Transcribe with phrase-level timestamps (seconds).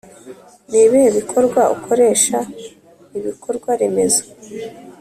[0.69, 2.37] Nibihe Bikorwa ukoresha
[3.17, 4.23] ibikorwaremezo